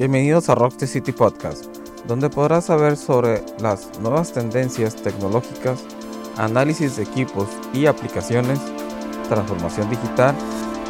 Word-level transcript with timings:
Bienvenidos 0.00 0.48
a 0.48 0.54
Rocksteady 0.54 0.90
City 0.90 1.12
Podcast, 1.12 1.66
donde 2.06 2.30
podrás 2.30 2.64
saber 2.64 2.96
sobre 2.96 3.44
las 3.60 4.00
nuevas 4.00 4.32
tendencias 4.32 4.96
tecnológicas, 4.96 5.84
análisis 6.38 6.96
de 6.96 7.02
equipos 7.02 7.46
y 7.74 7.84
aplicaciones, 7.84 8.58
transformación 9.28 9.90
digital 9.90 10.34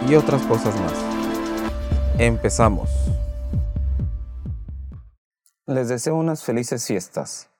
y 0.08 0.14
otras 0.14 0.40
cosas 0.42 0.80
más. 0.80 0.94
Empezamos. 2.20 2.88
Les 5.66 5.88
deseo 5.88 6.14
unas 6.14 6.44
felices 6.44 6.86
fiestas. 6.86 7.50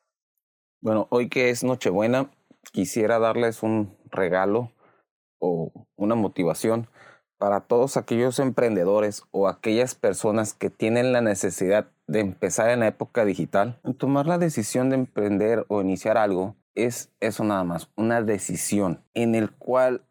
Bueno, 0.81 1.09
hoy 1.11 1.29
que 1.29 1.51
es 1.51 1.65
Nochebuena, 1.65 2.31
quisiera 2.71 3.19
darles 3.19 3.65
un 3.65 3.99
regalo 4.13 4.71
o 5.41 5.73
una 5.97 6.15
motivación 6.15 6.89
para 7.41 7.61
todos 7.61 7.97
aquellos 7.97 8.39
emprendedores 8.39 9.23
o 9.31 9.49
aquellas 9.49 9.95
personas 9.95 10.53
que 10.53 10.69
tienen 10.69 11.11
la 11.11 11.23
necesidad 11.23 11.87
de 12.07 12.21
empezar 12.21 12.69
en 12.69 12.81
la 12.81 12.89
época 12.89 13.25
digital, 13.25 13.81
tomar 13.97 14.27
la 14.27 14.37
decisión 14.37 14.91
de 14.91 14.97
emprender 14.97 15.65
o 15.69 15.81
iniciar 15.81 16.19
algo 16.19 16.55
es 16.75 17.11
eso 17.19 17.43
nada 17.43 17.65
más, 17.65 17.91
una 17.97 18.21
decisión 18.21 19.03
en 19.15 19.35
el 19.35 19.51
cual 19.51 20.03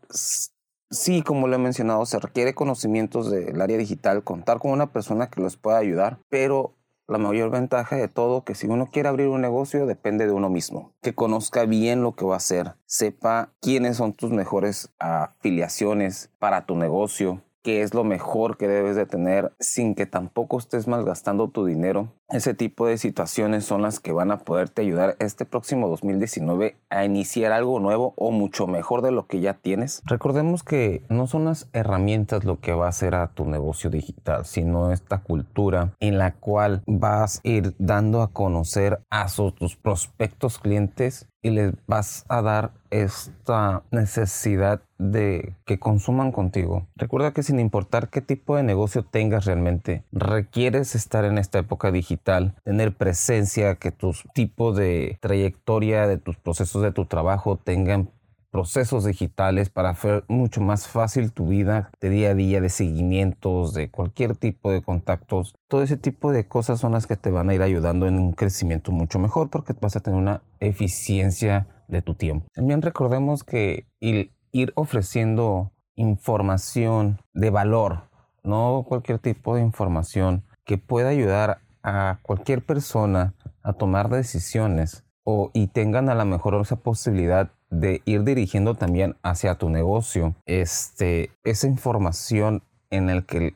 sí, 0.90 1.21
como 1.21 1.48
lo 1.48 1.55
he 1.55 1.59
mencionado, 1.59 2.04
se 2.07 2.18
requiere 2.18 2.55
conocimientos 2.55 3.30
del 3.30 3.62
área 3.62 3.77
digital, 3.77 4.23
contar 4.23 4.57
con 4.57 4.71
una 4.71 4.91
persona 4.91 5.30
que 5.30 5.40
los 5.40 5.55
pueda 5.55 5.77
ayudar, 5.77 6.18
pero 6.30 6.73
la 7.09 7.18
mayor 7.18 7.49
ventaja 7.49 7.95
de 7.95 8.08
todo 8.08 8.44
que 8.44 8.55
si 8.55 8.68
uno 8.68 8.88
quiere 8.91 9.09
abrir 9.09 9.27
un 9.27 9.41
negocio 9.41 9.86
depende 9.86 10.27
de 10.27 10.31
uno 10.31 10.49
mismo, 10.49 10.94
que 11.02 11.16
conozca 11.16 11.66
bien 11.66 12.04
lo 12.04 12.16
que 12.16 12.26
va 12.26 12.35
a 12.35 12.38
hacer, 12.38 12.76
sepa 12.85 13.52
quiénes 13.62 13.98
son 13.98 14.13
tus 14.13 14.32
mejores 14.32 14.94
afiliaciones 14.99 16.30
para 16.38 16.66
tu 16.66 16.76
negocio, 16.76 17.41
qué 17.63 17.82
es 17.82 17.94
lo 17.94 18.04
mejor 18.04 18.58
que 18.58 18.68
debes 18.68 18.95
de 18.95 19.05
tener 19.05 19.54
sin 19.59 19.95
que 19.95 20.05
tampoco 20.05 20.59
estés 20.59 20.88
malgastando 20.88 21.49
tu 21.49 21.66
dinero. 21.66 22.13
Ese 22.30 22.54
tipo 22.54 22.86
de 22.86 23.00
situaciones 23.00 23.66
son 23.66 23.82
las 23.82 23.99
que 23.99 24.12
van 24.12 24.30
a 24.30 24.38
poderte 24.38 24.84
ayudar 24.84 25.16
este 25.18 25.46
próximo 25.46 25.88
2019 25.88 26.77
a 26.91 27.04
iniciar 27.04 27.52
algo 27.52 27.80
nuevo 27.80 28.13
o 28.18 28.30
mucho 28.30 28.68
mejor 28.68 29.02
de 29.02 29.10
lo 29.10 29.26
que 29.26 29.40
ya 29.40 29.55
tienes. 29.55 30.04
Recordemos 30.05 30.62
que 30.62 31.02
no 31.10 31.26
son 31.26 31.46
las 31.46 31.70
herramientas 31.74 32.44
lo 32.44 32.60
que 32.60 32.74
va 32.74 32.86
a 32.86 32.90
hacer 32.90 33.16
a 33.16 33.30
tu 33.30 33.46
negocio 33.46 33.90
digital, 33.90 34.46
sino 34.46 34.91
esta 34.91 35.24
cultura 35.24 35.96
en 35.99 36.20
la 36.20 36.36
cual 36.36 36.84
vas 36.86 37.41
a 37.44 37.48
ir 37.48 37.74
dando 37.80 38.21
a 38.21 38.32
conocer 38.32 38.99
a 39.10 39.26
tus 39.58 39.76
prospectos 39.76 40.60
clientes 40.60 41.27
y 41.41 41.52
les 41.52 41.74
vas 41.88 42.26
a 42.27 42.41
dar 42.41 42.71
esta 42.90 43.84
necesidad 43.91 44.82
de 44.98 45.55
que 45.66 45.80
consuman 45.80 46.32
contigo. 46.32 46.88
Recuerda 46.96 47.32
que 47.32 47.43
sin 47.43 47.60
importar 47.60 48.10
qué 48.10 48.21
tipo 48.21 48.55
de 48.55 48.64
negocio 48.64 49.04
tengas 49.04 49.46
realmente, 49.46 50.04
requieres 50.12 50.96
estar 50.96 51.24
en 51.24 51.38
esta 51.38 51.60
época 51.60 51.91
digital, 51.91 52.18
tener 52.23 52.95
presencia, 52.95 53.75
que 53.75 53.91
tus 53.91 54.23
tipos 54.34 54.75
de 54.75 55.17
trayectoria, 55.21 56.07
de 56.07 56.17
tus 56.17 56.37
procesos 56.37 56.81
de 56.81 56.91
tu 56.91 57.05
trabajo 57.05 57.57
tengan 57.57 58.12
procesos 58.51 59.05
digitales 59.05 59.70
para 59.70 59.89
hacer 59.89 60.23
mucho 60.27 60.62
más 60.62 60.87
fácil 60.87 61.31
tu 61.31 61.47
vida 61.47 61.91
de 62.01 62.09
día 62.09 62.31
a 62.31 62.35
día, 62.35 62.62
de 62.62 62.70
seguimientos, 62.70 63.73
de 63.73 63.90
cualquier 63.90 64.35
tipo 64.35 64.72
de 64.72 64.81
contactos. 64.81 65.53
Todo 65.67 65.84
ese 65.84 65.97
tipo 65.97 66.31
de 66.31 66.47
cosas 66.47 66.79
son 66.79 66.94
las 66.94 67.07
que 67.07 67.16
te 67.16 67.31
van 67.31 67.50
a 67.50 67.53
ir 67.53 67.62
ayudando 67.62 68.07
en 68.07 68.19
un 68.19 68.34
crecimiento 68.34 68.91
mucho 68.91 69.19
mejor 69.19 69.50
porque 69.50 69.73
vas 69.79 69.95
a 69.95 70.00
tener 70.00 70.19
una 70.19 70.41
eficiencia 70.59 71.67
de 71.88 72.01
tu 72.01 72.16
tiempo. 72.16 72.47
También 72.53 72.81
recordemos 72.81 73.44
que 73.44 73.88
ir, 74.00 74.31
ir 74.51 74.73
ofreciendo 74.75 75.72
información 75.95 77.19
de 77.34 77.50
valor, 77.50 78.09
no 78.44 78.85
cualquier 78.88 79.19
tipo 79.19 79.56
de 79.56 79.62
información 79.62 80.44
que 80.63 80.78
pueda 80.78 81.09
ayudar 81.09 81.62
a 81.90 82.19
cualquier 82.22 82.63
persona 82.63 83.34
a 83.63 83.73
tomar 83.73 84.09
decisiones 84.09 85.03
o, 85.23 85.51
y 85.53 85.68
tengan 85.68 86.09
a 86.09 86.16
lo 86.16 86.25
mejor 86.25 86.59
esa 86.62 86.78
posibilidad 86.78 87.52
de 87.69 88.02
ir 88.06 88.24
dirigiendo 88.24 88.75
también 88.75 89.16
hacia 89.22 89.56
tu 89.56 89.69
negocio 89.69 90.36
este, 90.46 91.31
esa 91.44 91.68
información 91.68 92.64
en 92.90 93.09
el 93.09 93.25
que 93.25 93.38
el, 93.38 93.53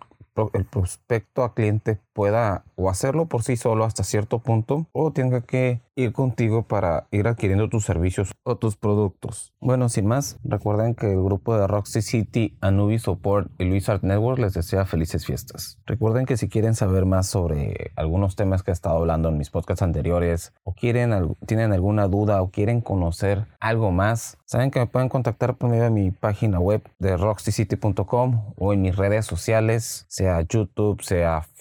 el 0.53 0.65
prospecto 0.65 1.43
a 1.43 1.53
cliente 1.53 1.99
pueda 2.13 2.63
o 2.75 2.89
hacerlo 2.89 3.25
por 3.27 3.43
sí 3.43 3.57
solo 3.57 3.85
hasta 3.85 4.03
cierto 4.03 4.39
punto 4.39 4.87
o 4.91 5.11
tenga 5.11 5.41
que 5.41 5.81
ir 5.95 6.11
contigo 6.11 6.63
para 6.63 7.07
ir 7.11 7.27
adquiriendo 7.27 7.69
tus 7.69 7.85
servicios 7.85 8.31
o 8.43 8.55
tus 8.55 8.75
productos. 8.77 9.53
Bueno, 9.59 9.89
sin 9.89 10.07
más, 10.07 10.39
recuerden 10.43 10.95
que 10.95 11.11
el 11.11 11.23
grupo 11.23 11.57
de 11.57 11.67
Roxy 11.67 12.01
City, 12.01 12.57
Anubis 12.61 13.03
Support 13.03 13.51
y 13.59 13.65
Luis 13.65 13.89
Art 13.89 14.03
Network 14.03 14.39
les 14.39 14.53
desea 14.53 14.85
felices 14.85 15.25
fiestas. 15.25 15.77
Recuerden 15.85 16.25
que 16.25 16.37
si 16.37 16.49
quieren 16.49 16.73
saber 16.73 17.05
más 17.05 17.27
sobre 17.27 17.91
algunos 17.95 18.35
temas 18.35 18.63
que 18.63 18.71
he 18.71 18.73
estado 18.73 18.97
hablando 18.97 19.29
en 19.29 19.37
mis 19.37 19.49
podcasts 19.49 19.83
anteriores 19.83 20.53
o 20.63 20.73
quieren 20.73 21.35
tienen 21.45 21.73
alguna 21.73 22.07
duda 22.07 22.41
o 22.41 22.49
quieren 22.49 22.81
conocer 22.81 23.45
algo 23.59 23.91
más, 23.91 24.37
saben 24.45 24.71
que 24.71 24.79
me 24.79 24.87
pueden 24.87 25.09
contactar 25.09 25.55
por 25.55 25.69
medio 25.69 25.83
de 25.83 25.89
mi 25.89 26.11
página 26.11 26.59
web 26.59 26.81
de 26.99 27.17
roxycity.com 27.17 28.53
o 28.57 28.73
en 28.73 28.81
mis 28.81 28.95
redes 28.95 29.25
sociales, 29.25 30.05
sea 30.07 30.41
YouTube, 30.41 31.01
sea 31.01 31.41
Facebook, 31.41 31.52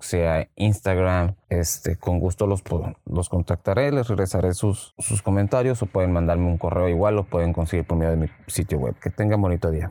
sea 0.00 0.48
Instagram. 0.56 1.34
Este, 1.48 1.96
con 1.96 2.18
gusto 2.18 2.46
los, 2.46 2.62
los 3.06 3.28
contactaré, 3.28 3.92
les 3.92 4.08
regresaré 4.08 4.54
sus, 4.54 4.94
sus 4.98 5.22
comentarios 5.22 5.82
o 5.82 5.86
pueden 5.86 6.12
mandarme 6.12 6.46
un 6.46 6.58
correo 6.58 6.88
igual 6.88 7.18
o 7.18 7.24
pueden 7.24 7.52
conseguir 7.52 7.86
por 7.86 7.98
medio 7.98 8.12
de 8.12 8.16
mi 8.16 8.26
sitio 8.46 8.78
web. 8.78 8.94
Que 9.00 9.10
tengan 9.10 9.40
bonito 9.40 9.70
día. 9.70 9.90